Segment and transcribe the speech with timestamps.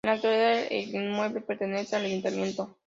[0.03, 2.75] En la actualidad el inmueble pertenece al Ayuntamiento.